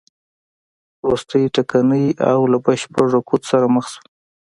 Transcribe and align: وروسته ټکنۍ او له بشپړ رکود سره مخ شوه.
وروسته 1.03 1.33
ټکنۍ 1.55 2.05
او 2.31 2.39
له 2.51 2.57
بشپړ 2.65 3.05
رکود 3.15 3.41
سره 3.51 3.65
مخ 3.75 3.85
شوه. 3.91 4.01